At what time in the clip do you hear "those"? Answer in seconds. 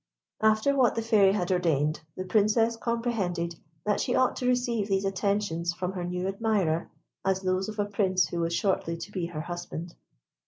7.43-7.69